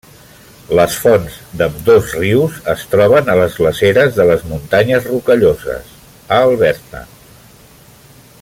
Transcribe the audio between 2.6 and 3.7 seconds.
es troben a les